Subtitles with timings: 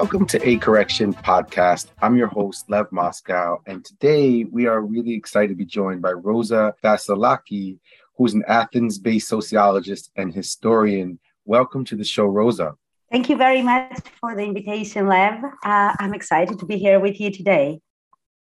[0.00, 1.86] Welcome to A Correction Podcast.
[2.02, 6.12] I'm your host, Lev Moscow, and today we are really excited to be joined by
[6.12, 7.78] Rosa Vasilaki,
[8.18, 11.18] who's an Athens based sociologist and historian.
[11.46, 12.74] Welcome to the show, Rosa.
[13.10, 15.42] Thank you very much for the invitation, Lev.
[15.64, 17.80] Uh, I'm excited to be here with you today.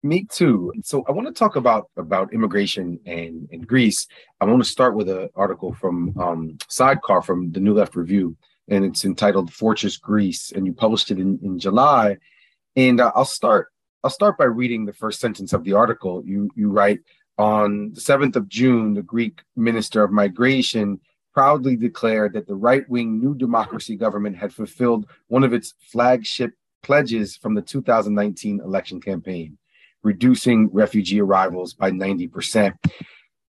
[0.02, 0.72] Me too.
[0.84, 4.08] So I want to talk about about immigration and in Greece.
[4.40, 8.38] I want to start with an article from um, Sidecar from the New Left Review,
[8.68, 12.18] and it's entitled "Fortress Greece," and you published it in, in July.
[12.76, 13.70] And uh, I'll start.
[14.04, 16.24] I'll start by reading the first sentence of the article.
[16.26, 17.00] You you write
[17.38, 21.00] on the seventh of June, the Greek Minister of Migration
[21.34, 26.54] proudly declared that the right wing New Democracy government had fulfilled one of its flagship
[26.84, 29.58] pledges from the 2019 election campaign,
[30.04, 32.74] reducing refugee arrivals by 90%.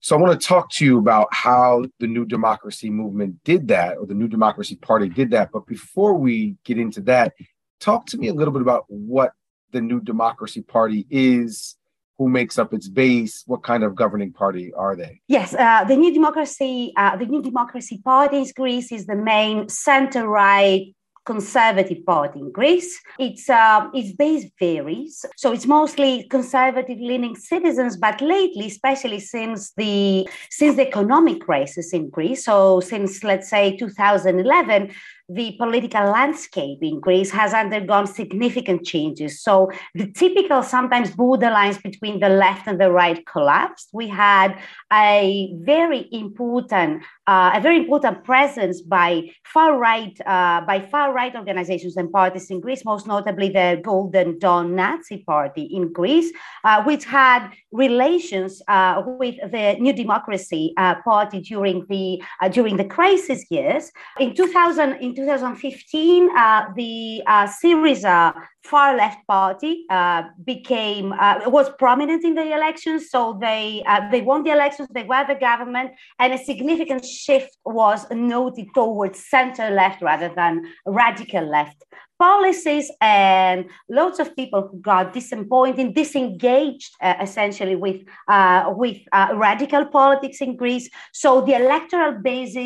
[0.00, 3.98] So I want to talk to you about how the New Democracy movement did that,
[3.98, 5.50] or the New Democracy Party did that.
[5.52, 7.34] But before we get into that,
[7.80, 9.32] talk to me a little bit about what
[9.72, 11.76] the New Democracy Party is
[12.18, 13.44] who makes up its base?
[13.46, 15.20] What kind of governing party are they?
[15.28, 19.68] Yes, uh, the New Democracy, uh, the New Democracy Party in Greece is the main
[19.68, 20.94] center-right
[21.28, 22.92] conservative party in Greece.
[23.18, 27.92] Its uh, its base varies, so it's mostly conservative-leaning citizens.
[28.06, 30.26] But lately, especially since the
[30.58, 34.90] since the economic crisis in Greece, so since let's say 2011,
[35.28, 39.42] the political landscape in Greece has undergone significant changes.
[39.42, 43.90] So the typical sometimes borderlines between the left and the right collapsed.
[43.92, 44.58] We had
[44.90, 51.34] a very important, uh, a very important presence by far right, uh, by far right
[51.34, 56.32] organizations and parties in Greece, most notably the Golden Dawn Nazi Party in Greece,
[56.64, 62.78] uh, which had relations uh, with the New Democracy uh, Party during the uh, during
[62.78, 63.92] the crisis years.
[64.18, 71.68] In 2000, in 2015, uh, the uh, Syriza far left party uh, became uh, was
[71.78, 73.10] prominent in the elections.
[73.10, 75.90] So they uh, they won the elections, they were the government,
[76.20, 80.52] and a significant shift was noted towards center left rather than
[80.86, 81.82] radical left
[82.18, 89.28] policies and lots of people who got disappointed, disengaged uh, essentially with, uh, with uh,
[89.34, 90.88] radical politics in Greece.
[91.12, 92.56] So the electoral base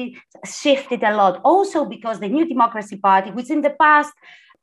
[0.45, 1.41] shifted a lot.
[1.45, 4.13] Also because the New Democracy Party, which in the past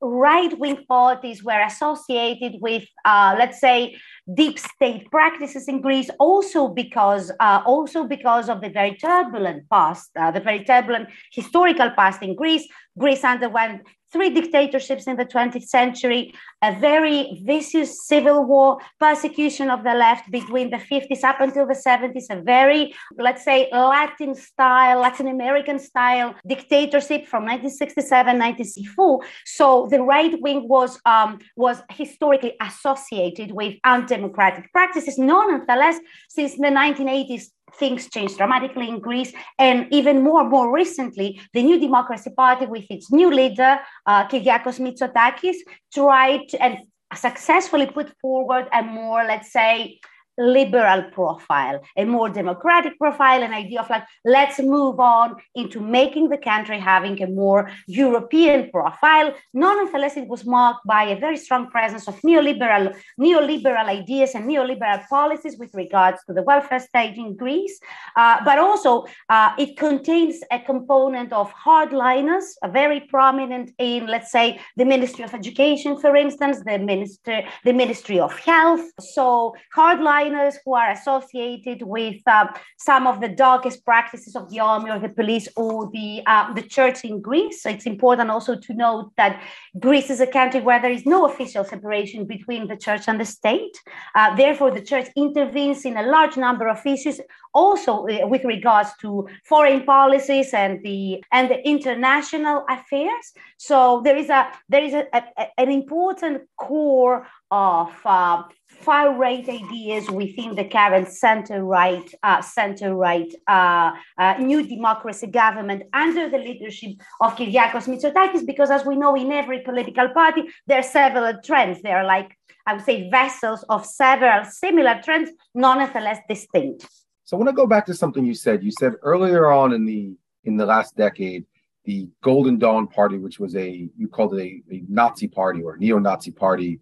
[0.01, 3.97] right wing parties were associated with, uh, let's say,
[4.33, 10.09] deep state practices in Greece, also because uh, also because of the very turbulent past,
[10.17, 12.67] uh, the very turbulent historical past in Greece.
[12.97, 13.81] Greece underwent
[14.11, 20.29] three dictatorships in the 20th century, a very vicious civil war, persecution of the left
[20.31, 25.77] between the 50s up until the 70s, a very, let's say, Latin style, Latin American
[25.79, 29.19] style dictatorship from 1967, 1964.
[29.45, 33.75] So the right wing was, um, was historically associated with
[34.19, 35.17] undemocratic practices.
[35.17, 35.99] Nonetheless,
[36.29, 39.31] since the 1980s, things changed dramatically in Greece.
[39.57, 44.79] And even more, more recently, the New Democracy Party, with its new leader, uh, Kyriakos
[44.79, 45.57] Mitsotakis,
[45.93, 46.79] tried to, and
[47.13, 49.99] successfully put forward a more, let's say,
[50.39, 56.29] liberal profile, a more democratic profile, an idea of like, let's move on into making
[56.29, 59.33] the country having a more European profile.
[59.53, 65.05] Nonetheless, it was marked by a very strong presence of neoliberal, neoliberal ideas and neoliberal
[65.07, 67.79] policies with regards to the welfare state in Greece.
[68.15, 74.59] Uh, but also, uh, it contains a component of hardliners, very prominent in, let's say,
[74.77, 78.85] the Ministry of Education, for instance, the Minister, the Ministry of Health.
[78.99, 80.28] So hardliners
[80.63, 82.47] who are associated with uh,
[82.77, 86.61] some of the darkest practices of the army or the police or the uh, the
[86.61, 87.63] church in Greece.
[87.63, 89.41] So it's important also to note that
[89.79, 93.25] Greece is a country where there is no official separation between the church and the
[93.25, 93.75] state.
[94.15, 97.19] Uh, therefore, the church intervenes in a large number of issues,
[97.53, 103.25] also uh, with regards to foreign policies and the and the international affairs.
[103.57, 108.43] So there is a there is a, a, an important core of uh,
[108.81, 115.27] far right ideas within the current center right uh, center right uh, uh, new democracy
[115.27, 116.91] government under the leadership
[117.21, 121.81] of Kyriakos Mitsotakis because as we know in every political party there are several trends.
[121.81, 126.87] They are like I would say vessels of several similar trends nonetheless distinct.
[127.25, 128.63] So I want to go back to something you said.
[128.63, 130.15] You said earlier on in the
[130.45, 131.45] in the last decade
[131.85, 135.77] the Golden Dawn Party which was a you called it a, a Nazi party or
[135.77, 136.79] neo-Nazi party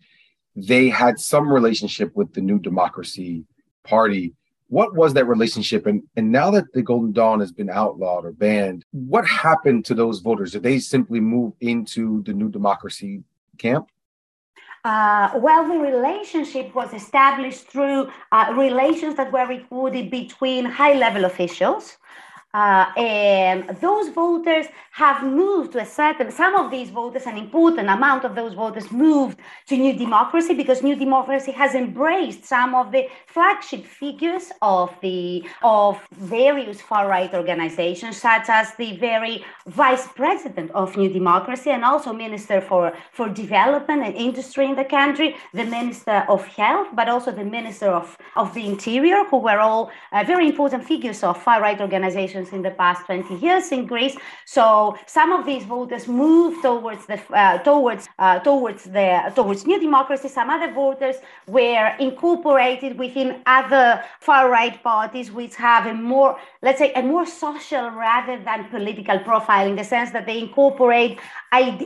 [0.57, 3.45] they had some relationship with the New Democracy
[3.83, 4.33] Party.
[4.69, 5.85] What was that relationship?
[5.85, 9.93] And, and now that the Golden Dawn has been outlawed or banned, what happened to
[9.93, 10.53] those voters?
[10.53, 13.23] Did they simply move into the New Democracy
[13.59, 13.89] camp?
[14.83, 21.25] Uh, well, the relationship was established through uh, relations that were recorded between high level
[21.25, 21.97] officials
[22.57, 27.87] uh, and those voters have moved to a certain, some of these voters, an important
[27.87, 29.37] amount of those voters moved
[29.67, 35.43] to New Democracy because New Democracy has embraced some of the flagship figures of the
[35.61, 42.11] of various far-right organizations, such as the very vice president of New Democracy and also
[42.11, 47.31] Minister for, for Development and Industry in the country, the Minister of Health, but also
[47.31, 51.79] the Minister of, of the Interior, who were all uh, very important figures of far-right
[51.81, 54.15] organizations in the past 20 years in Greece.
[54.45, 59.79] So some of these voters moved towards the uh, towards uh, towards the towards New
[59.79, 60.27] Democracy.
[60.27, 61.15] Some other voters
[61.47, 67.25] were incorporated within other far right parties, which have a more let's say a more
[67.25, 71.19] social rather than political profile in the sense that they incorporate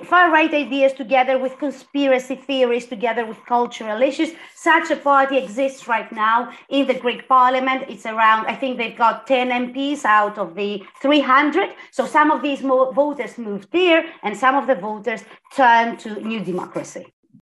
[0.06, 4.32] far right ideas together with conspiracy theories, together with cultural issues.
[4.56, 7.86] Such a party exists right now in the Greek parliament.
[7.88, 11.70] It's around, I think they've got 10 MPs out of the 300.
[11.92, 15.24] So some of these voters moved there, and some of the voters
[15.56, 17.06] turned to New Democracy.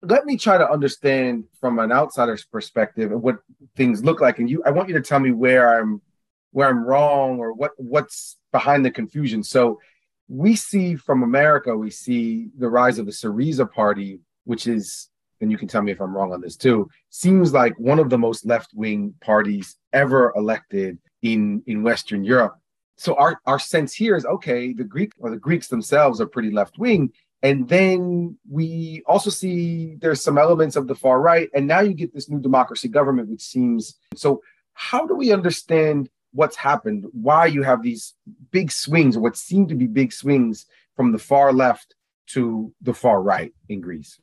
[0.02, 3.36] Let me try to understand from an outsider's perspective what
[3.76, 4.62] things look like, and you.
[4.64, 6.00] I want you to tell me where I'm
[6.52, 9.42] where I'm wrong or what what's behind the confusion.
[9.42, 9.78] So
[10.28, 15.08] we see from America, we see the rise of the Syriza party, which is,
[15.40, 18.10] and you can tell me if I'm wrong on this too, seems like one of
[18.10, 22.58] the most left wing parties ever elected in, in Western Europe.
[22.98, 26.50] So our, our sense here is okay, the Greek or the Greeks themselves are pretty
[26.50, 27.12] left wing.
[27.42, 31.48] And then we also see there's some elements of the far right.
[31.54, 34.42] And now you get this new democracy government, which seems so.
[34.74, 38.14] How do we understand what's happened, why you have these
[38.52, 41.96] big swings, what seem to be big swings from the far left
[42.28, 44.20] to the far right in Greece?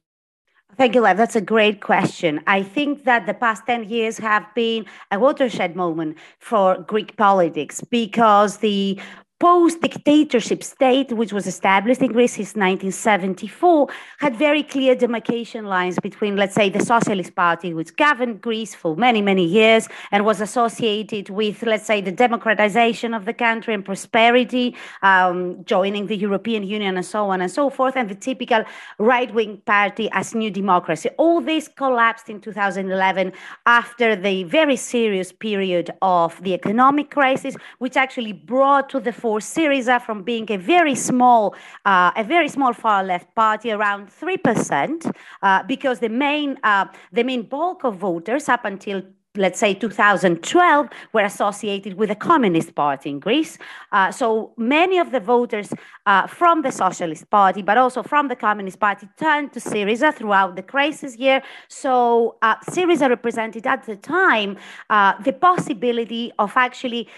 [0.78, 1.16] Thank you, Lev.
[1.16, 2.42] That's a great question.
[2.48, 7.80] I think that the past 10 years have been a watershed moment for Greek politics
[7.80, 9.00] because the
[9.40, 13.90] post-dictatorship state, which was established in Greece since 1974,
[14.20, 18.96] had very clear demarcation lines between, let's say, the Socialist Party, which governed Greece for
[18.96, 23.84] many, many years and was associated with, let's say, the democratization of the country and
[23.84, 28.64] prosperity, um, joining the European Union and so on and so forth, and the typical
[29.00, 31.10] right-wing party as New Democracy.
[31.18, 33.34] All this collapsed in 2011
[33.66, 39.40] after the very serious period of the economic crisis, which actually brought to the for
[39.40, 44.38] Syriza from being a very small, uh, a very small far left party, around three
[44.38, 45.00] percent,
[45.42, 49.02] uh, because the main, uh, the main bulk of voters up until
[49.36, 53.58] let's say 2012 were associated with the communist party in greece.
[53.92, 55.74] Uh, so many of the voters
[56.06, 60.56] uh, from the socialist party but also from the communist party turned to syriza throughout
[60.56, 61.42] the crisis year.
[61.68, 64.58] So uh, syriza represented at the time
[64.90, 67.10] uh, the possibility of actually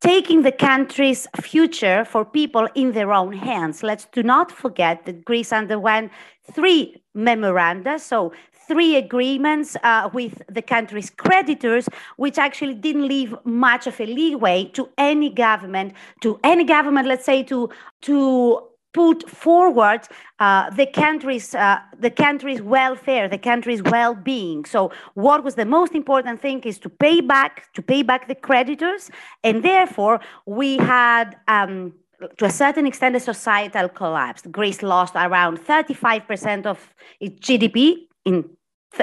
[0.00, 3.82] taking the country's future for people in their own hands.
[3.82, 6.12] Let's do not forget that Greece underwent
[6.52, 8.32] three memoranda, so
[8.68, 14.64] three agreements uh, with the country's creditors, which actually didn't leave much of a leeway
[14.74, 17.68] to any government, to any government, let's say, to
[18.02, 20.00] to put forward
[20.38, 24.64] uh, the country's uh, the country's welfare, the country's well-being.
[24.64, 28.34] So, what was the most important thing is to pay back to pay back the
[28.34, 29.10] creditors,
[29.42, 31.36] and therefore we had.
[31.48, 31.94] Um,
[32.38, 34.42] to a certain extent, a societal collapse.
[34.50, 38.50] Greece lost around 35% of its GDP in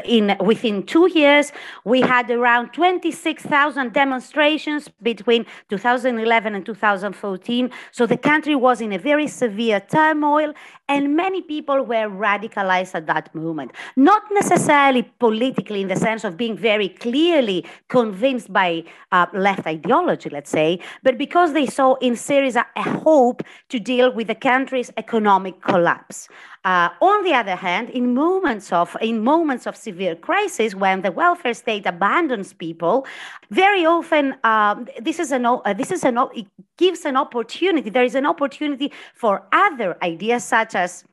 [0.04, 1.52] in within two years
[1.86, 8.98] we had around 26,000 demonstrations between 2011 and 2014 so the country was in a
[8.98, 10.54] very severe turmoil
[10.88, 13.72] and many people were radicalized at that moment.
[13.96, 20.30] Not necessarily politically in the sense of being very clearly convinced by uh, left ideology
[20.30, 24.92] let's say but because they saw in syriza a hope to deal with the country's
[24.98, 26.28] economic collapse
[26.66, 31.12] uh, on the other hand, in moments of in moments of severe crisis, when the
[31.12, 33.06] welfare state abandons people,
[33.52, 37.92] very often um, this is an uh, this is an it gives an opportunity.
[37.92, 41.06] There is an opportunity for other ideas such as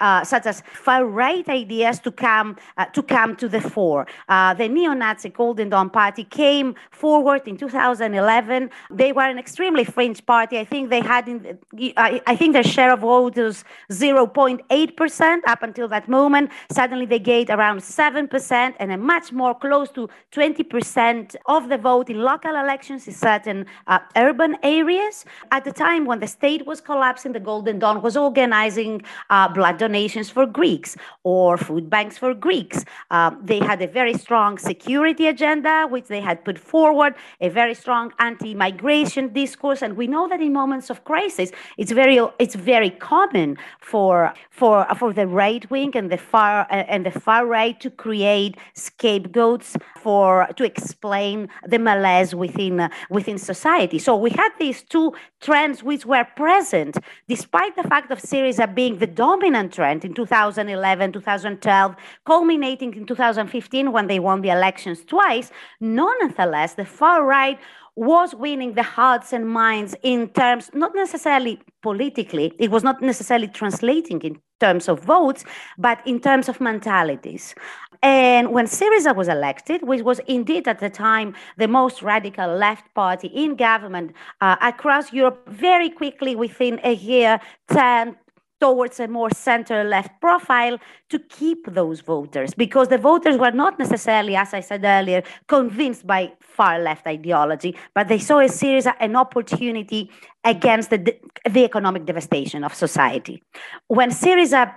[0.00, 4.06] uh, such as far-right ideas to come uh, to come to the fore.
[4.28, 8.70] Uh, the neo-Nazi Golden Dawn Party came forward in 2011.
[8.90, 10.58] They were an extremely fringe party.
[10.58, 11.58] I think they had, in,
[11.96, 16.50] I, I think their share of vote was 0.8 percent up until that moment.
[16.70, 21.68] Suddenly they gained around seven percent and a much more close to 20 percent of
[21.68, 25.24] the vote in local elections in certain uh, urban areas.
[25.50, 29.78] At the time when the state was collapsing, the Golden Dawn was organizing uh, blood
[29.90, 30.90] donations for Greeks
[31.24, 32.78] or food banks for Greeks.
[33.16, 37.74] Um, they had a very strong security agenda, which they had put forward, a very
[37.82, 39.80] strong anti-migration discourse.
[39.84, 41.48] And we know that in moments of crisis,
[41.80, 43.48] it's very it's very common
[43.90, 44.14] for
[44.58, 49.68] for for the right wing and the far and the far right to create scapegoats
[50.04, 50.28] for
[50.58, 51.36] to explain
[51.72, 53.98] the malaise within uh, within society.
[54.06, 55.08] So we had these two
[55.46, 56.94] trends which were present
[57.34, 61.96] despite the fact of Syriza being the dominant trend in 2011, 2012,
[62.26, 65.50] culminating in 2015 when they won the elections twice.
[65.80, 67.58] Nonetheless, the far right
[67.96, 73.48] was winning the hearts and minds in terms, not necessarily politically, it was not necessarily
[73.48, 75.44] translating in terms of votes,
[75.78, 77.54] but in terms of mentalities.
[78.02, 82.84] And when Syriza was elected, which was indeed at the time the most radical left
[82.94, 87.40] party in government uh, across Europe, very quickly within a year
[87.72, 88.16] turned
[88.60, 93.78] towards a more center left profile to keep those voters because the voters were not
[93.78, 98.94] necessarily, as I said earlier, convinced by far left ideology, but they saw a Syriza
[99.00, 100.10] an opportunity
[100.44, 101.16] against the,
[101.48, 103.42] the economic devastation of society.
[103.88, 104.74] When Syriza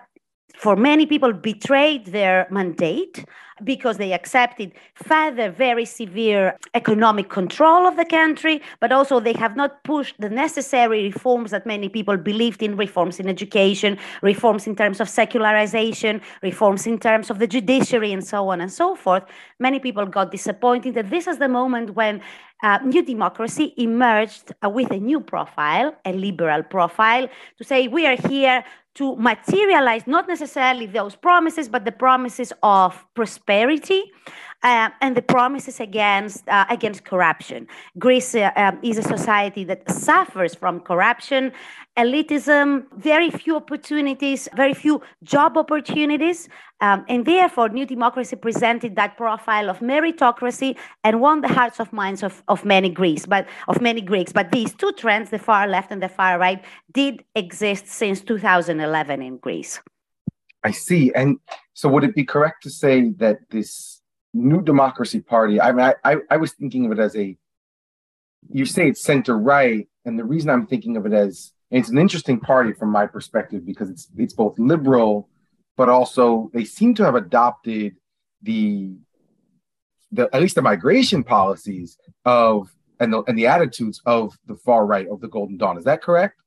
[0.63, 3.25] for many people betrayed their mandate
[3.65, 9.57] because they accepted further very severe economic control of the country, but also they have
[9.57, 14.73] not pushed the necessary reforms that many people believed in reforms in education, reforms in
[14.73, 19.23] terms of secularization, reforms in terms of the judiciary, and so on and so forth.
[19.59, 22.21] Many people got disappointed that this is the moment when
[22.63, 27.27] uh, New Democracy emerged uh, with a new profile, a liberal profile,
[27.57, 28.63] to say we are here
[28.95, 34.11] to materialize not necessarily those promises, but the promises of prosperity
[34.63, 37.67] uh, and the promises against uh, against corruption.
[37.99, 41.51] Greece uh, um, is a society that suffers from corruption,
[41.97, 46.49] elitism, very few opportunities, very few job opportunities,
[46.81, 51.93] um, and therefore, New Democracy presented that profile of meritocracy and won the hearts of
[51.93, 54.31] minds of, of many Greeks, but of many Greeks.
[54.31, 59.21] But these two trends, the far left and the far right, did exist since 2011
[59.21, 59.79] in Greece.
[60.63, 61.11] I see.
[61.13, 61.39] And
[61.73, 64.01] so, would it be correct to say that this
[64.33, 65.61] New Democracy Party.
[65.61, 67.37] I mean, I, I, I was thinking of it as a.
[68.51, 71.97] You say it's center right, and the reason I'm thinking of it as it's an
[71.97, 75.27] interesting party from my perspective because it's it's both liberal,
[75.75, 77.95] but also they seem to have adopted
[78.43, 78.95] the
[80.11, 84.85] the at least the migration policies of and the and the attitudes of the far
[84.85, 85.77] right of the Golden Dawn.
[85.77, 86.39] Is that correct?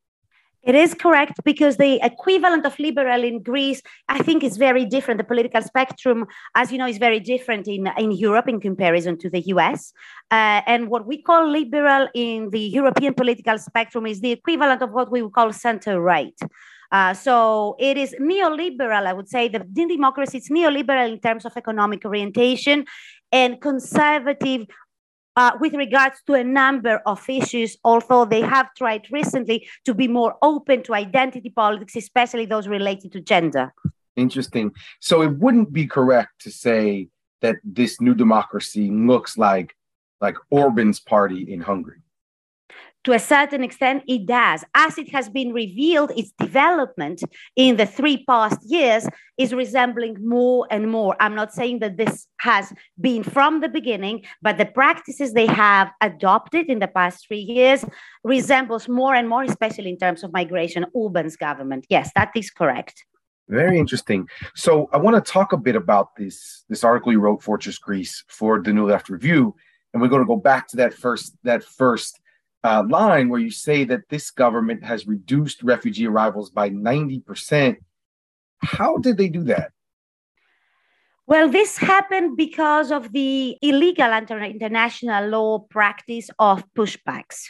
[0.66, 5.18] It is correct because the equivalent of liberal in Greece, I think, is very different.
[5.18, 9.30] The political spectrum, as you know, is very different in, in Europe in comparison to
[9.30, 9.92] the US.
[10.28, 14.90] Uh, and what we call liberal in the European political spectrum is the equivalent of
[14.90, 16.38] what we would call center right.
[16.90, 19.46] Uh, so it is neoliberal, I would say.
[19.46, 22.86] The democracy is neoliberal in terms of economic orientation
[23.32, 24.66] and conservative
[25.36, 30.08] uh, with regards to a number of issues, although they have tried recently to be
[30.08, 33.72] more open to identity politics, especially those related to gender.
[34.16, 34.72] Interesting.
[35.00, 37.08] So it wouldn't be correct to say
[37.42, 39.76] that this new democracy looks like
[40.22, 42.00] like Orban's party in Hungary
[43.06, 44.64] to a certain extent, it does.
[44.74, 47.22] As it has been revealed, its development
[47.54, 49.06] in the three past years
[49.38, 51.14] is resembling more and more.
[51.20, 55.92] I'm not saying that this has been from the beginning, but the practices they have
[56.00, 57.84] adopted in the past three years
[58.24, 61.86] resembles more and more, especially in terms of migration, Orban's government.
[61.88, 63.04] Yes, that is correct.
[63.48, 64.28] Very interesting.
[64.56, 68.24] So I want to talk a bit about this this article you wrote, Fortress Greece,
[68.26, 69.54] for the New Left Review,
[69.92, 72.18] and we're going to go back to that first that first
[72.64, 77.76] uh, line where you say that this government has reduced refugee arrivals by 90%.
[78.58, 79.72] How did they do that?
[81.28, 87.46] Well, this happened because of the illegal international law practice of pushbacks.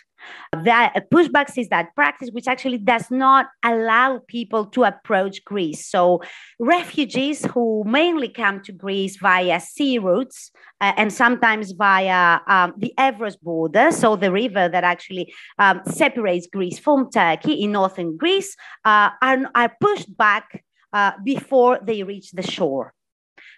[0.52, 5.86] That pushbacks is that practice which actually does not allow people to approach Greece.
[5.86, 6.22] So
[6.58, 12.92] refugees who mainly come to Greece via sea routes uh, and sometimes via um, the
[12.98, 18.56] Evros border, so the river that actually um, separates Greece from Turkey in northern Greece,
[18.84, 22.94] uh, are, are pushed back uh, before they reach the shore.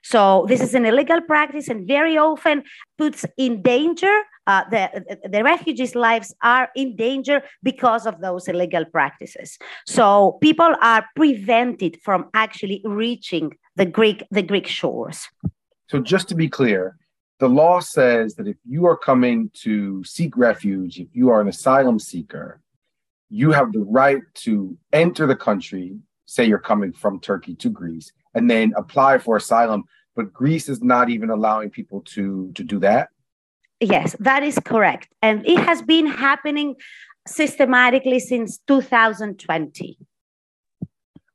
[0.02, 2.64] So this is an illegal practice and very often
[2.96, 8.84] puts in danger uh, the, the refugees' lives are in danger because of those illegal
[8.86, 9.58] practices.
[9.86, 15.28] So people are prevented from actually reaching the Greek the Greek shores.
[15.88, 16.96] So just to be clear,
[17.40, 21.48] the law says that if you are coming to seek refuge, if you are an
[21.48, 22.62] asylum seeker,
[23.28, 28.12] you have the right to enter the country, say you're coming from Turkey to Greece
[28.38, 29.82] and then apply for asylum,
[30.14, 33.08] but Greece is not even allowing people to to do that.
[33.80, 36.76] Yes, that is correct, and it has been happening
[37.26, 39.98] systematically since 2020.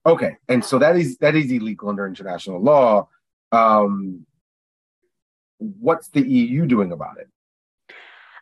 [0.06, 3.08] Okay, and so that is that is illegal under international law.
[3.52, 4.26] Um,
[5.58, 7.30] what's the EU doing about it?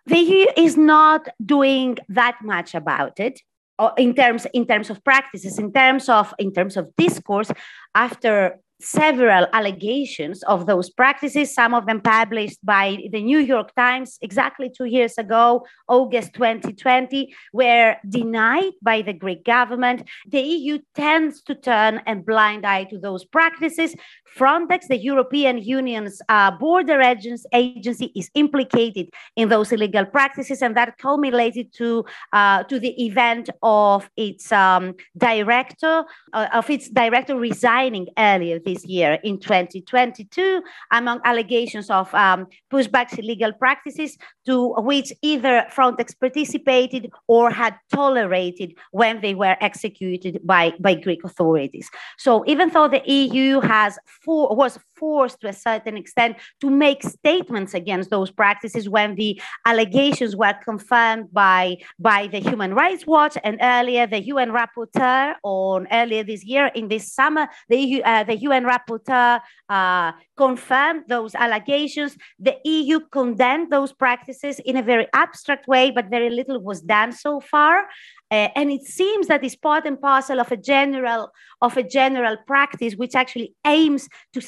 [0.06, 3.41] The EU is not doing that much about it
[3.80, 7.51] Uh, in terms in terms of practices, in terms of in terms of discourse.
[7.96, 14.18] After several allegations of those practices, some of them published by the New York Times
[14.22, 20.08] exactly two years ago, August 2020, were denied by the Greek government.
[20.28, 23.96] The EU tends to turn a blind eye to those practices.
[24.38, 30.98] Frontex, the European Union's uh, border agency, is implicated in those illegal practices, and that
[30.98, 38.08] culminated to uh, to the event of its um, director uh, of its director resigning
[38.18, 40.62] earlier this year in 2022,
[40.92, 48.74] among allegations of um, pushbacks, illegal practices to which either Frontex participated or had tolerated
[48.92, 51.90] when they were executed by, by Greek authorities.
[52.18, 57.01] So even though the EU has for, was forced to a certain extent to make
[57.01, 59.31] statements against those practices when the
[59.65, 65.88] allegations were confirmed by, by the Human Rights Watch and earlier the UN rapporteur on
[65.91, 72.15] earlier this year in this summer, the, uh, the UN rapporteur uh, confirmed those allegations.
[72.48, 77.12] The EU condemned those practices in a very abstract way, but very little was done
[77.12, 77.88] so far.
[78.31, 81.31] Uh, and it seems that it's part and parcel of a general
[81.62, 84.41] of a general practice which actually aims to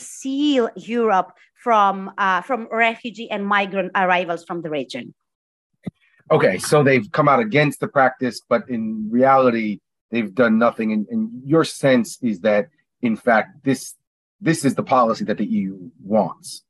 [0.44, 1.32] seal Europe
[1.64, 5.14] from uh, from refugee and migrant arrivals from the region.
[6.36, 9.79] Okay, so they've come out against the practice, but in reality,
[10.12, 10.92] they've done nothing.
[10.94, 12.64] And, and your sense is that,
[13.01, 13.96] in fact, this
[14.42, 16.64] this is the policy that the EU wants.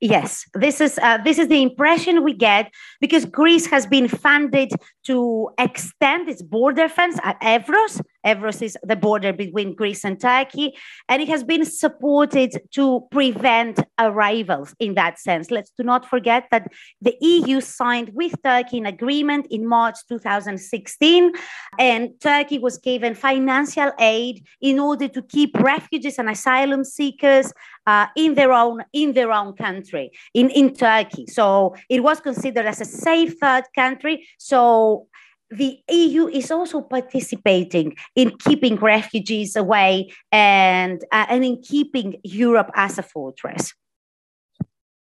[0.00, 2.64] Yes, this is uh, this is the impression we get
[3.00, 4.70] because Greece has been funded
[5.08, 7.94] to extend its border fence at Evros.
[8.26, 10.74] Evros the border between Greece and Turkey,
[11.08, 15.50] and it has been supported to prevent arrivals in that sense.
[15.50, 21.32] Let's do not forget that the EU signed with Turkey an agreement in March 2016,
[21.78, 27.52] and Turkey was given financial aid in order to keep refugees and asylum seekers
[27.86, 31.26] uh, in their own in their own country in in Turkey.
[31.26, 34.28] So it was considered as a safe third country.
[34.38, 35.06] So
[35.52, 42.70] the EU is also participating in keeping refugees away and uh, and in keeping Europe
[42.74, 43.74] as a fortress.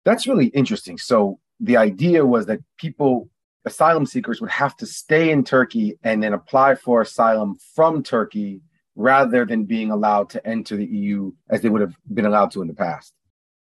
[0.05, 0.97] That's really interesting.
[0.97, 3.29] So the idea was that people
[3.65, 8.61] asylum seekers would have to stay in Turkey and then apply for asylum from Turkey
[8.95, 12.61] rather than being allowed to enter the EU as they would have been allowed to
[12.61, 13.13] in the past.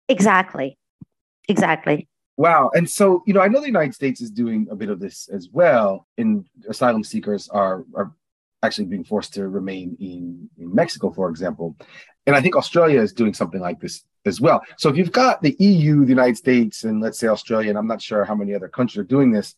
[0.10, 0.78] Exactly.
[1.47, 2.08] Exactly.
[2.36, 2.72] Wow.
[2.74, 5.30] And so, you know, I know the United States is doing a bit of this
[5.32, 6.08] as well.
[6.17, 8.12] And asylum seekers are, are
[8.63, 11.76] actually being forced to remain in, in Mexico, for example.
[12.26, 14.62] And I think Australia is doing something like this as well.
[14.78, 17.88] So if you've got the EU, the United States, and let's say Australia, and I'm
[17.88, 19.56] not sure how many other countries are doing this,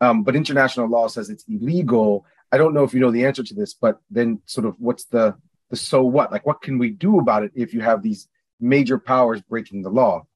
[0.00, 2.26] um, but international law says it's illegal.
[2.50, 5.04] I don't know if you know the answer to this, but then sort of what's
[5.06, 5.34] the
[5.70, 6.30] the so what?
[6.30, 8.28] Like what can we do about it if you have these
[8.60, 10.26] major powers breaking the law?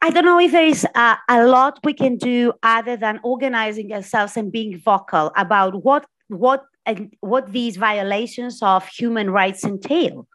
[0.00, 3.92] I don't know if there is a, a lot we can do other than organizing
[3.92, 10.26] ourselves and being vocal about what what and what these violations of human rights entail.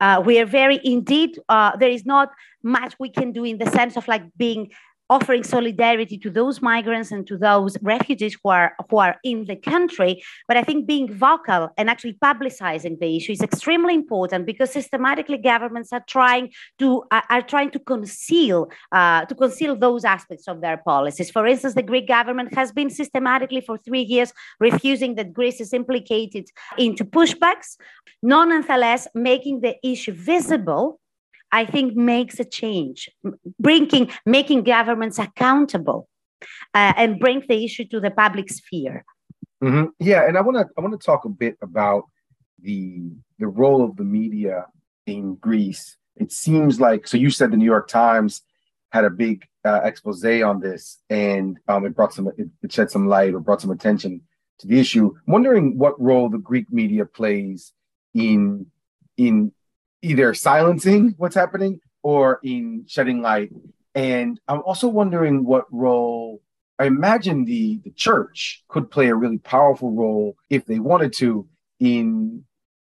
[0.00, 1.38] Uh, we are very indeed.
[1.48, 2.30] Uh, there is not
[2.62, 4.70] much we can do in the sense of like being
[5.14, 9.56] offering solidarity to those migrants and to those refugees who are who are in the
[9.72, 10.12] country.
[10.48, 15.38] But I think being vocal and actually publicizing the issue is extremely important because systematically
[15.52, 16.46] governments are trying
[16.80, 18.58] to are, are trying to conceal
[18.98, 21.30] uh, to conceal those aspects of their policies.
[21.30, 25.72] For instance, the Greek government has been systematically for three years refusing that Greece is
[25.72, 26.44] implicated
[26.78, 27.76] into pushbacks.
[28.22, 31.00] Nonetheless, making the issue visible
[31.52, 33.10] I think makes a change,
[33.60, 36.08] bringing making governments accountable,
[36.74, 39.04] uh, and bring the issue to the public sphere.
[39.62, 39.90] Mm-hmm.
[40.00, 42.04] Yeah, and I want to I want to talk a bit about
[42.60, 44.66] the the role of the media
[45.06, 45.96] in Greece.
[46.16, 47.16] It seems like so.
[47.16, 48.42] You said the New York Times
[48.90, 52.90] had a big uh, expose on this, and um, it brought some it, it shed
[52.90, 54.22] some light or brought some attention
[54.58, 55.12] to the issue.
[55.26, 57.72] I'm wondering what role the Greek media plays
[58.14, 58.66] in
[59.16, 59.52] in
[60.02, 63.50] either silencing what's happening or in shedding light.
[63.94, 66.42] And I'm also wondering what role
[66.78, 71.46] I imagine the, the church could play a really powerful role if they wanted to
[71.78, 72.44] in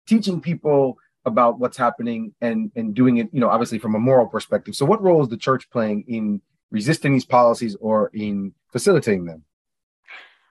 [0.07, 4.27] teaching people about what's happening and and doing it, you know, obviously from a moral
[4.27, 4.75] perspective.
[4.75, 9.45] So, what role is the church playing in resisting these policies or in facilitating them?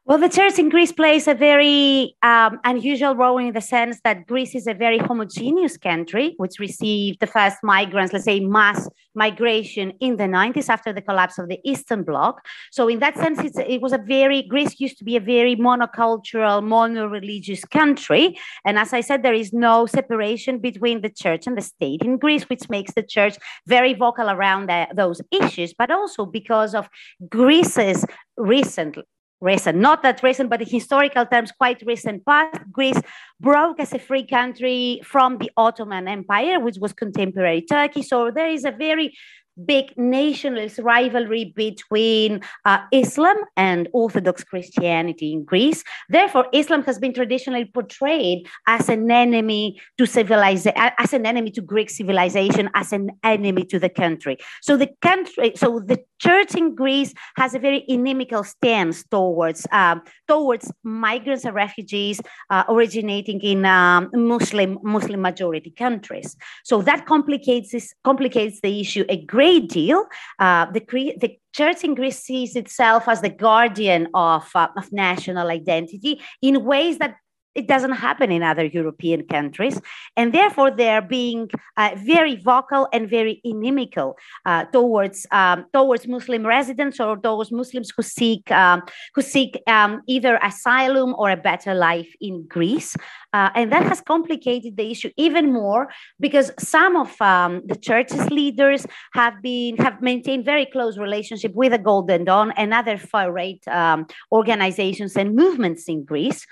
[0.04, 4.26] Well, the church in Greece plays a very um, unusual role in the sense that
[4.26, 9.94] Greece is a very homogeneous country, which received the first migrants, let's say mass migration
[10.00, 12.44] in the 90s after the collapse of the Eastern Bloc.
[12.72, 16.64] So, in that sense, it was a very, Greece used to be a very monocultural,
[16.64, 18.40] mono religious country.
[18.66, 22.18] And as I said, there is no separation between the church and the state in
[22.18, 23.38] Greece, which makes the church
[23.68, 26.90] very vocal around uh, those issues, but also because of
[27.30, 28.04] Greece's
[28.36, 28.98] recent
[29.42, 33.02] recent, not that recent, but in historical terms, quite recent past, Greece
[33.40, 38.04] broke as a free country from the Ottoman Empire, which was contemporary Turkey.
[38.04, 39.18] So there is a very
[39.66, 45.84] big nationalist rivalry between uh, Islam and Orthodox Christianity in Greece.
[46.10, 51.62] Therefore, Islam has been traditionally portrayed as an enemy to civilization, as an enemy to
[51.62, 54.38] Greek civilization, as an enemy to the country.
[54.62, 60.02] So the country, so the church in Greece has a very inimical stance towards um,
[60.28, 66.38] towards migrants and refugees uh, originating in um, Muslim Muslim majority countries.
[66.64, 70.06] So that complicates this complicates the issue a great great deal.
[70.40, 70.82] Uh, the,
[71.20, 76.64] the church in Greece sees itself as the guardian of, uh, of national identity in
[76.64, 77.16] ways that
[77.56, 79.80] it doesn't happen in other European countries.
[80.16, 86.46] And therefore, they're being uh, very vocal and very inimical uh, towards, um, towards Muslim
[86.46, 88.82] residents or those Muslims who seek, um,
[89.16, 92.96] who seek um, either asylum or a better life in Greece.
[93.34, 98.30] Uh, and that has complicated the issue even more because some of um, the church's
[98.30, 103.32] leaders have been have maintained very close relationship with the Golden Dawn and other far
[103.32, 106.46] right um, organizations and movements in Greece.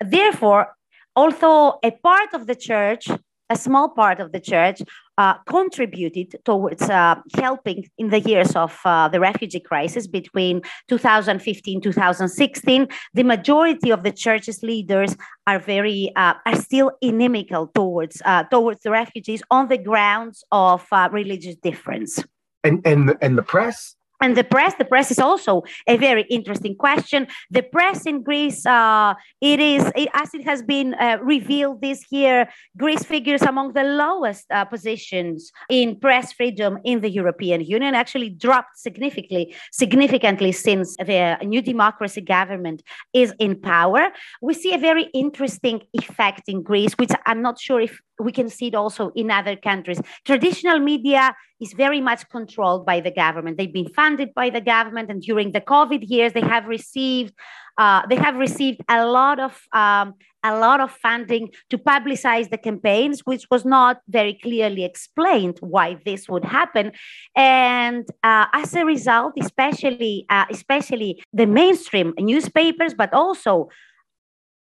[0.00, 0.74] Therefore,
[1.16, 3.08] although a part of the church,
[3.50, 4.80] a small part of the church,
[5.18, 11.80] uh, contributed towards uh, helping in the years of uh, the refugee crisis between 2015
[11.82, 15.14] 2016 the majority of the church's leaders
[15.46, 20.86] are very uh, are still inimical towards uh, towards the refugees on the grounds of
[20.90, 22.24] uh, religious difference.
[22.64, 26.74] And and and the press and the press, the press is also a very interesting
[26.74, 27.26] question.
[27.50, 32.04] The press in Greece, uh, it is, it, as it has been uh, revealed this
[32.10, 37.94] year, Greece figures among the lowest uh, positions in press freedom in the European Union,
[37.94, 42.82] actually dropped significantly, significantly since the new democracy government
[43.14, 44.08] is in power.
[44.42, 48.50] We see a very interesting effect in Greece, which I'm not sure if we can
[48.50, 50.00] see it also in other countries.
[50.26, 53.58] Traditional media is very much controlled by the government.
[53.58, 57.34] They've been funded by the government, and during the COVID years, they have received
[57.78, 62.58] uh, they have received a lot of um, a lot of funding to publicize the
[62.58, 66.92] campaigns, which was not very clearly explained why this would happen.
[67.36, 73.68] And uh, as a result, especially uh, especially the mainstream newspapers, but also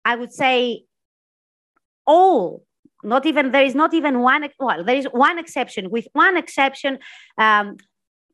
[0.03, 0.83] I would say
[2.05, 2.63] all
[3.03, 5.89] not even there is not even one well there is one exception.
[5.89, 6.99] With one exception
[7.37, 7.77] um,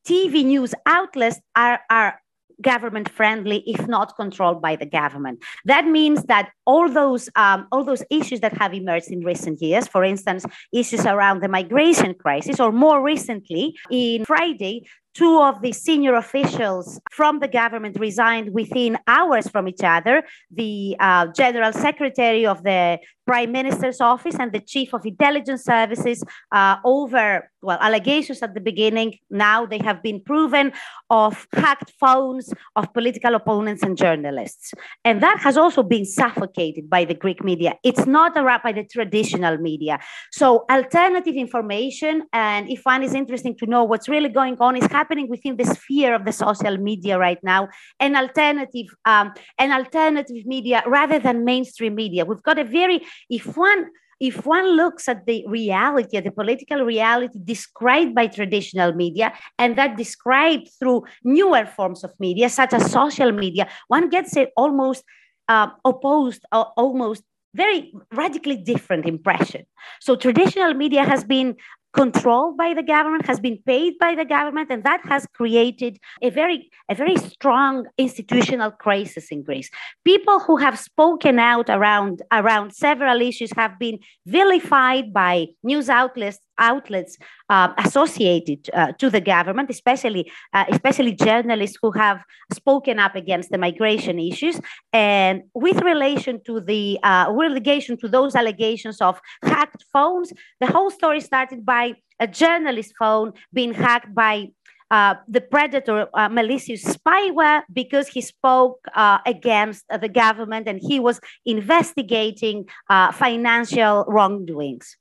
[0.08, 2.22] tv news outlets are are
[2.62, 5.44] government friendly if not controlled by the government.
[5.66, 9.88] That means that all those um, all those issues that have emerged in recent years
[9.88, 14.84] for instance issues around the migration crisis or more recently in friday
[15.18, 20.96] two of the senior officials from the government resigned within hours from each other the
[21.00, 26.78] uh, general secretary of the prime minister's office and the chief of intelligence services uh,
[26.86, 29.18] over well allegations at the beginning.
[29.30, 30.72] Now they have been proven
[31.10, 34.74] of hacked phones of political opponents and journalists.
[35.04, 37.74] And that has also been suffocated by the greek media.
[37.84, 40.00] It's not around by the traditional media.
[40.32, 44.86] So alternative information and if one is interested to know what's really going on is
[44.86, 47.68] happening within the sphere of the social media right now
[48.00, 53.58] an alternative um, an alternative media rather than mainstream media we've got a very if
[53.58, 53.88] one
[54.20, 59.78] if one looks at the reality, at the political reality described by traditional media, and
[59.78, 65.04] that described through newer forms of media, such as social media, one gets it almost
[65.48, 69.66] uh, opposed, uh, almost very radically different impression.
[70.00, 71.56] So traditional media has been
[71.98, 76.30] controlled by the government, has been paid by the government, and that has created a
[76.30, 79.70] very, a very strong institutional crisis in Greece.
[80.06, 86.40] People who have spoken out around, around several issues have been vilified by news outlets
[86.58, 87.18] outlets
[87.50, 93.52] uh, associated uh, to the government, especially uh, especially journalists who have spoken up against
[93.52, 94.60] the migration issues.
[94.94, 100.92] And with relation to the uh, relegation to those allegations of hacked phones, the whole
[100.92, 104.48] story started by a journalist phone being hacked by
[104.90, 111.00] uh, the predator uh, malicious spyware because he spoke uh, against the government and he
[111.00, 114.96] was investigating uh, financial wrongdoings.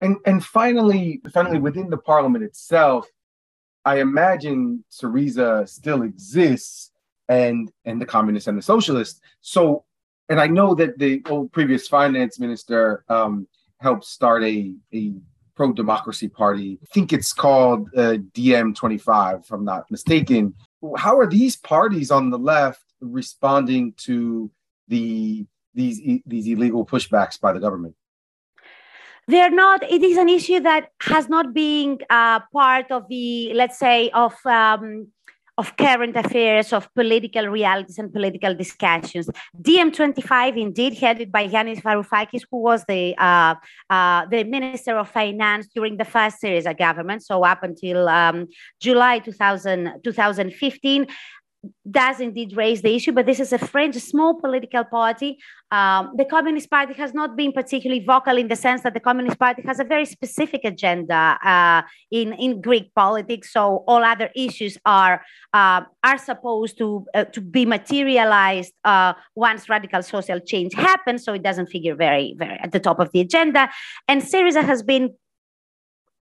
[0.00, 3.08] And and finally, finally within the parliament itself,
[3.84, 6.90] I imagine Syriza still exists
[7.28, 9.20] and and the communists and the socialists.
[9.40, 9.84] So
[10.28, 13.46] and I know that the old previous finance minister um,
[13.78, 15.14] helped start a a
[15.54, 16.78] pro democracy party.
[16.82, 20.54] I think it's called uh, DiEM25, if I'm not mistaken.
[20.96, 24.50] How are these parties on the left responding to
[24.88, 27.94] the these these illegal pushbacks by the government?
[29.28, 33.78] They're not it is an issue that has not been uh, part of the let's
[33.78, 35.08] say of um,
[35.58, 39.28] of current affairs, of political realities and political discussions.
[39.62, 43.54] DiEM25, indeed, headed by Yanis Varoufakis, who was the uh,
[43.88, 48.48] uh, the Minister of Finance during the first Syriza government, so up until um,
[48.80, 51.06] July 2000, 2015,
[51.90, 55.38] does indeed raise the issue, but this is a French small political party.
[55.70, 59.38] Um, the Communist Party has not been particularly vocal in the sense that the Communist
[59.38, 63.52] Party has a very specific agenda uh, in, in Greek politics.
[63.52, 69.68] So all other issues are uh, are supposed to uh, to be materialized uh, once
[69.68, 71.24] radical social change happens.
[71.24, 73.68] So it doesn't figure very very at the top of the agenda.
[74.08, 75.14] And Syriza has been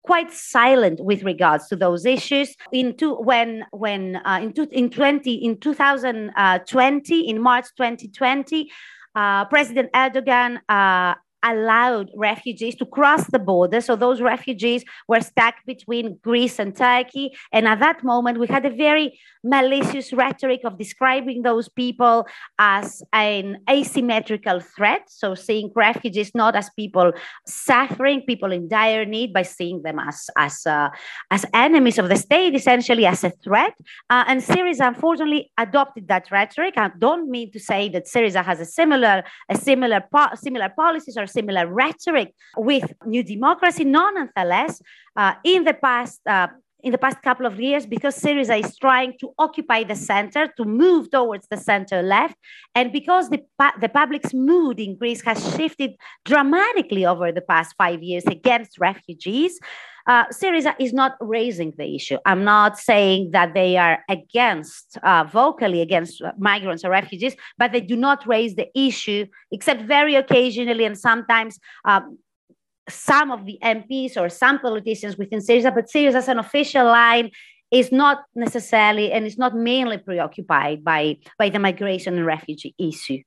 [0.02, 2.54] quite silent with regards to those issues.
[2.72, 8.70] In two, when when uh, in, two, in 20 in 2020 in March 2020,
[9.14, 13.80] uh, President Erdogan uh, allowed refugees to cross the border.
[13.80, 17.32] So those refugees were stuck between Greece and Turkey.
[17.52, 22.26] And at that moment, we had a very malicious rhetoric of describing those people
[22.58, 25.02] as an asymmetrical threat.
[25.08, 27.12] So seeing refugees not as people
[27.46, 30.88] suffering, people in dire need, by seeing them as as uh,
[31.30, 33.74] as enemies of the state, essentially as a threat.
[34.10, 36.74] Uh, and Syriza unfortunately adopted that rhetoric.
[36.76, 41.16] I don't mean to say that Syriza has a similar a similar po- similar policies
[41.16, 43.84] or similar rhetoric with New Democracy.
[43.84, 44.80] Nonetheless,
[45.16, 46.48] uh, in the past, uh,
[46.82, 50.64] in the past couple of years, because Syriza is trying to occupy the center, to
[50.64, 52.36] move towards the center left,
[52.74, 53.40] and because the,
[53.80, 55.92] the public's mood in Greece has shifted
[56.24, 59.60] dramatically over the past five years against refugees,
[60.06, 62.18] uh, Syriza is not raising the issue.
[62.26, 67.80] I'm not saying that they are against, uh, vocally against migrants or refugees, but they
[67.80, 71.58] do not raise the issue, except very occasionally and sometimes.
[71.84, 72.18] Um,
[72.88, 77.30] some of the MPs or some politicians within Syriza, but Syriza as an official line
[77.70, 83.22] is not necessarily and is not mainly preoccupied by, by the migration and refugee issue.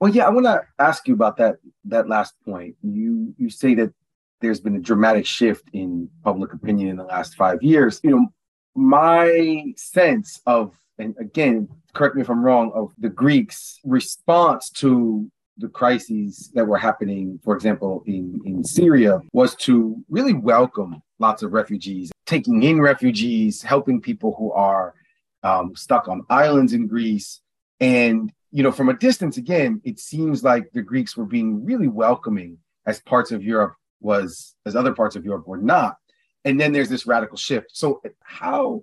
[0.00, 2.76] Well, yeah, I want to ask you about that that last point.
[2.82, 3.92] You you say that
[4.40, 8.00] there's been a dramatic shift in public opinion in the last five years.
[8.02, 8.26] You know,
[8.74, 15.30] my sense of, and again, correct me if I'm wrong, of the Greeks' response to
[15.58, 21.42] the crises that were happening, for example, in, in Syria, was to really welcome lots
[21.42, 24.94] of refugees, taking in refugees, helping people who are
[25.42, 27.40] um, stuck on islands in Greece.
[27.80, 31.88] And, you know, from a distance, again, it seems like the Greeks were being really
[31.88, 35.96] welcoming as parts of Europe was as other parts of Europe were not.
[36.44, 37.70] And then there's this radical shift.
[37.72, 38.82] So, how,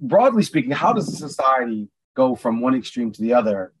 [0.00, 3.72] broadly speaking, how does a society go from one extreme to the other?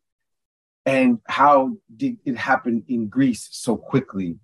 [0.86, 4.38] And how did it happen in Greece so quickly?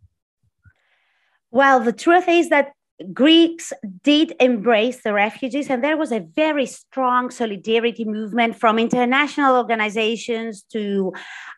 [1.52, 2.72] Well, the truth is that
[3.12, 9.56] Greeks did embrace the refugees, and there was a very strong solidarity movement from international
[9.56, 11.12] organizations to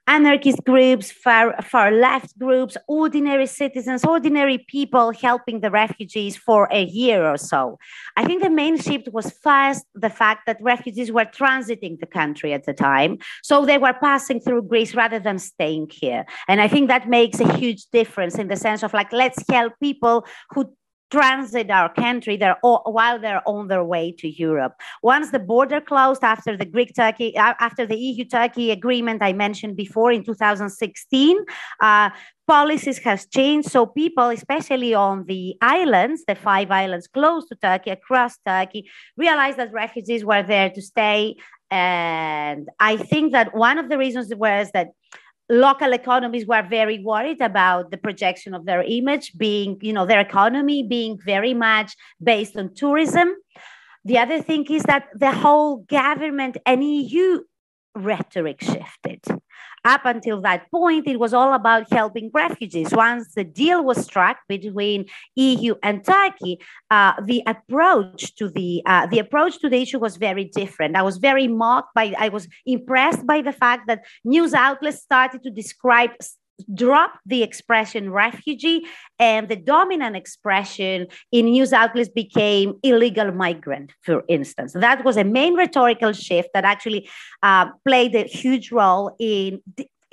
[0.07, 6.85] anarchist groups, far, far left groups, ordinary citizens, ordinary people helping the refugees for a
[6.85, 7.79] year or so.
[8.17, 12.53] I think the main shift was first the fact that refugees were transiting the country
[12.53, 13.19] at the time.
[13.43, 16.27] So they were passing through Greece rather than staying here.
[16.49, 19.73] And I think that makes a huge difference in the sense of like, let's help
[19.81, 20.73] people who
[21.11, 24.75] transit our country they're all, while they're on their way to Europe.
[25.03, 29.77] Once the border closed after the Greek Turkey after the EU Turkey agreement I mentioned
[29.77, 31.37] before in 2016,
[31.83, 32.11] uh,
[32.47, 33.71] policies has changed.
[33.71, 39.59] So people, especially on the islands, the five islands close to Turkey, across Turkey, realized
[39.59, 41.37] that refugees were there to stay.
[41.71, 44.89] And I think that one of the reasons was that
[45.49, 50.21] local economies were very worried about the projection of their image being, you know, their
[50.21, 53.35] economy being very much based on tourism.
[54.05, 57.41] The other thing is that the whole government and EU
[57.95, 59.21] rhetoric shifted.
[59.85, 62.93] Up until that point, it was all about helping refugees.
[62.93, 66.59] Once the deal was struck between EU and Turkey,
[66.91, 70.97] uh, the approach to the uh, the approach to the issue was very different.
[70.97, 72.15] I was very mocked by.
[72.19, 76.11] I was impressed by the fact that news outlets started to describe
[76.73, 78.87] drop the expression refugee
[79.19, 84.73] and the dominant expression in news outlets became illegal migrant for instance.
[84.73, 87.09] That was a main rhetorical shift that actually
[87.43, 89.61] uh, played a huge role in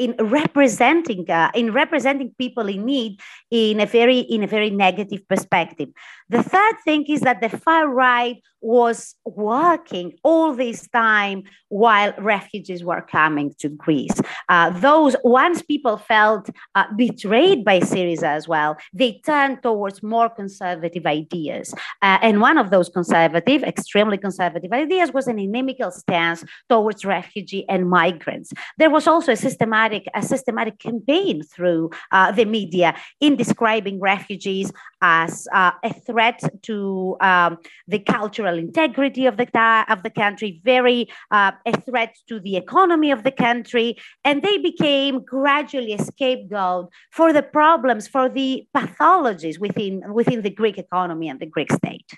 [0.01, 3.19] in representing uh, in representing people in need
[3.51, 5.89] in a very in a very negative perspective
[6.31, 12.83] the third thing is that the far right was working all this time while refugees
[12.83, 14.21] were coming to Greece.
[14.49, 20.29] Uh, those, once people felt uh, betrayed by Syriza as well, they turned towards more
[20.29, 21.73] conservative ideas.
[22.01, 27.65] Uh, and one of those conservative, extremely conservative ideas was an inimical stance towards refugee
[27.67, 28.53] and migrants.
[28.77, 34.71] There was also a systematic, a systematic campaign through uh, the media in describing refugees
[35.01, 37.57] as uh, a threat to um,
[37.88, 43.12] the cultural integrity of the, of the country, very uh, a threat to the economy
[43.12, 43.97] of the country.
[44.23, 50.51] And they became gradually a scapegoat for the problems, for the pathologies within, within the
[50.51, 52.12] Greek economy and the Greek state.